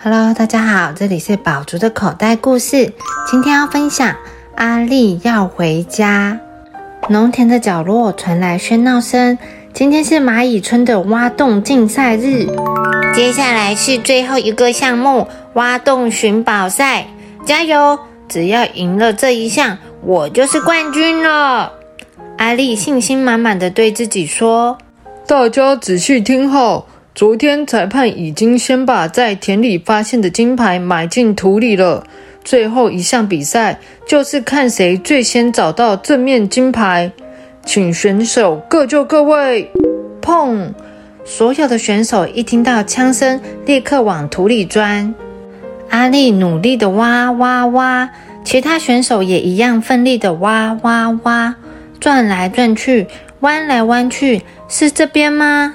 [0.00, 2.92] Hello，大家好，这里是宝竹的口袋故事。
[3.28, 4.14] 今天要分享
[4.54, 6.38] 阿丽要回家。
[7.08, 9.36] 农田的角落传来喧闹声。
[9.74, 12.46] 今天是蚂蚁村的挖洞竞赛日，
[13.12, 17.08] 接下来是最后一个项目——挖洞寻宝赛。
[17.44, 17.98] 加油！
[18.28, 21.72] 只要赢了这一项，我就是冠军了。
[22.36, 24.78] 阿丽信心满满的对自己说
[25.26, 26.86] ：“大家仔细听好，
[27.18, 32.04] 昨天裁判已经先把在田里发现的金牌埋进土里了。
[32.44, 37.10] 最后一项比赛就是看谁最先找到正面金牌，
[37.66, 39.68] 请选手各就各位。”
[40.22, 40.68] 砰！
[41.24, 45.12] 所有的选手一听到枪声，立刻往土里钻。
[45.90, 48.08] 阿丽努力的挖挖挖，
[48.44, 51.56] 其他选手也一样奋力的挖挖挖。
[51.98, 53.08] 转来转去，
[53.40, 55.74] 弯来弯去，是这边吗？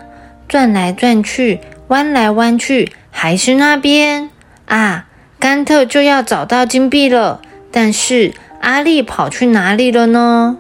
[0.54, 4.30] 转来转去，弯来弯去，还是那边
[4.68, 5.08] 啊？
[5.40, 10.56] 甘特就要找到金币了，但是阿丽跑去哪里了呢？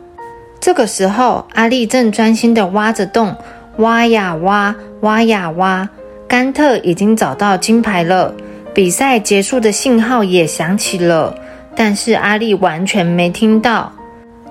[0.59, 3.35] 这个时候，阿丽正专心的挖着洞，
[3.77, 5.87] 挖呀挖，挖呀挖。
[6.27, 8.33] 甘特已经找到金牌了，
[8.73, 11.35] 比赛结束的信号也响起了，
[11.75, 13.93] 但是阿丽完全没听到。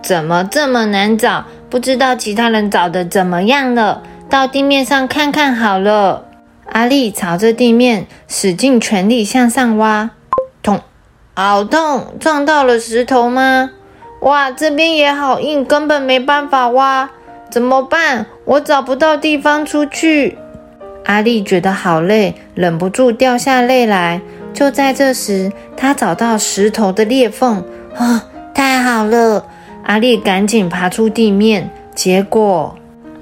[0.04, 1.44] 怎么这么难找？
[1.68, 4.04] 不知道其他人找的怎么样了？
[4.32, 6.24] 到地面上看看好了。
[6.70, 10.08] 阿丽朝着地面使尽全力向上挖，
[10.62, 10.80] 痛，
[11.34, 12.14] 好痛！
[12.18, 13.72] 撞到了石头吗？
[14.22, 17.10] 哇，这边也好硬，根本没办法挖。
[17.50, 18.24] 怎么办？
[18.46, 20.38] 我找不到地方出去。
[21.04, 24.22] 阿丽觉得好累，忍不住掉下泪来。
[24.54, 27.62] 就在这时，她找到石头的裂缝，
[27.98, 29.44] 啊，太好了！
[29.84, 32.74] 阿丽赶紧爬出地面，结果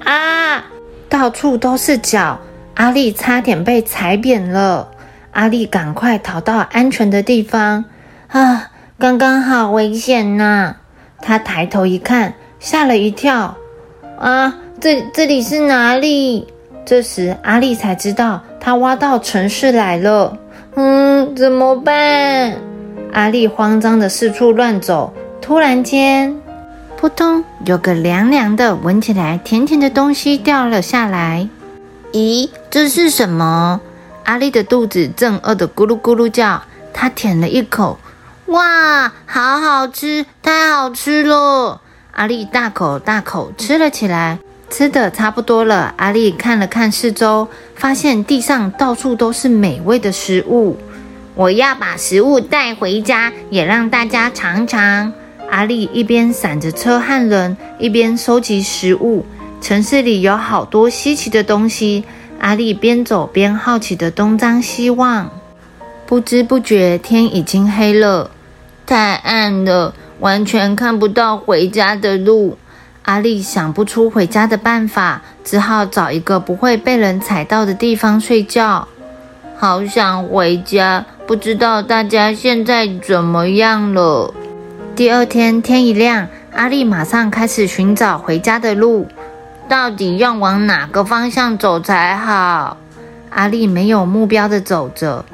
[0.05, 0.70] 啊，
[1.11, 2.39] 到处都是脚，
[2.75, 4.87] 阿丽差点被踩扁了。
[5.31, 7.83] 阿丽赶快逃到安全的地方
[8.29, 10.77] 啊，刚刚好危险呐！
[11.21, 13.57] 她抬头一看，吓了一跳
[14.17, 16.47] 啊，这这里是哪里？
[16.85, 20.37] 这时阿丽才知道，她挖到城市来了。
[20.75, 22.53] 嗯，怎么办？
[23.11, 25.11] 阿丽慌张的四处乱走，
[25.41, 26.33] 突然间。
[27.01, 27.43] 扑通！
[27.65, 31.49] 有个凉凉的、闻起来甜甜的东西掉了下来。
[32.11, 33.81] 咦，这是什么？
[34.23, 36.61] 阿丽的肚子正饿得咕噜咕噜叫，
[36.93, 37.99] 她舔了一口，
[38.45, 41.81] 哇，好好吃，太好吃了！
[42.11, 44.37] 阿丽大口大口吃了起来，
[44.69, 45.95] 吃的差不多了。
[45.97, 50.77] 阿丽看了看四周，发现地上到处都是美味的食物。
[51.33, 55.11] 我要把食物带回家，也让大家尝尝。
[55.51, 59.25] 阿丽一边闪着车和人，一边收集食物。
[59.59, 62.05] 城市里有好多稀奇的东西，
[62.39, 65.29] 阿丽边走边好奇的东张西望。
[66.05, 68.31] 不知不觉，天已经黑了，
[68.85, 72.57] 太暗了，完全看不到回家的路。
[73.03, 78.87] 阿丽想不出回家的办法，只好找一个不会被人踩到的地方睡觉。
[79.57, 84.33] 好想回家，不知道大家现在怎么样了。
[85.01, 89.07] 第二天天一亮，阿丽马上开始寻找回家的路。
[89.67, 92.77] 到底要往哪个方向走才好？
[93.31, 95.25] 阿丽没有目标的走着。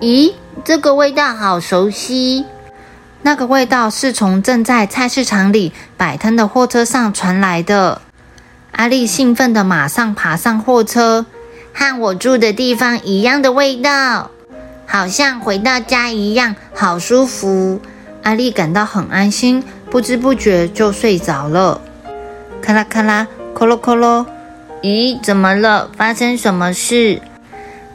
[0.00, 0.32] 咦，
[0.64, 2.46] 这个味道好熟悉！
[3.20, 8.00] 那个味道是从正在菜市场里摆摊的货车上传来的。
[8.72, 11.26] 阿丽兴奋的马上爬上货车，
[11.74, 14.30] 和我住的地方一样的味道，
[14.86, 17.82] 好像回到家一样，好舒服。
[18.22, 21.80] 阿丽感到很安心，不知不觉就睡着了。
[22.60, 24.26] 咔啦咔啦，咯咯咯咯。
[24.82, 25.90] 咦，怎么了？
[25.96, 27.20] 发生什么事？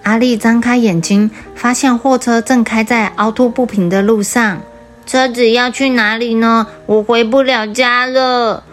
[0.03, 4.61] 阿丽张开眼睛，发现货车正开在凹凸不平的路上。
[5.05, 6.67] 车子要去哪里呢？
[6.85, 8.63] 我回不了家了。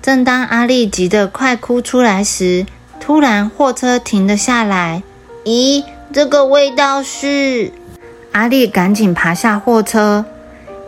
[0.00, 2.66] 正当阿丽急得快哭出来时，
[2.98, 5.02] 突然货车停了下来。
[5.44, 7.72] 咦，这个味道是……
[8.32, 10.24] 阿丽赶紧爬下货车。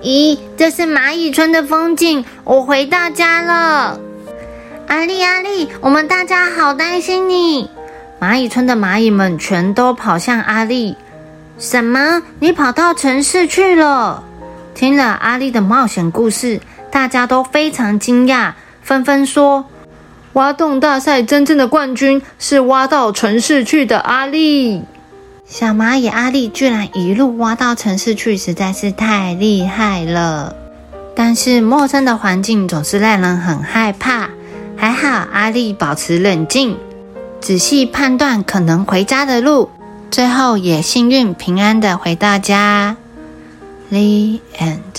[0.04, 3.98] 咦，这是蚂蚁村的风景，我回到家了。
[4.86, 7.70] 阿丽，阿丽，我们大家好担心你。
[8.20, 10.94] 蚂蚁村的蚂蚁们全都跑向阿丽。
[11.58, 12.22] 什么？
[12.38, 14.22] 你跑到城市去了？
[14.74, 16.60] 听了阿丽的冒险故事，
[16.90, 18.52] 大家都非常惊讶，
[18.82, 19.64] 纷纷说：
[20.34, 24.82] 挖洞大赛真正的冠军是挖到城市去的阿丽。
[25.46, 30.56] 小蚂蚁阿力居然一路挖到城市去，实在是太厉害了。
[31.14, 34.30] 但是陌生的环境总是让人很害怕。
[34.76, 36.76] 还好阿力保持冷静，
[37.40, 39.70] 仔细判断可能回家的路，
[40.10, 42.96] 最后也幸运平安的回到家。
[43.90, 44.93] The end.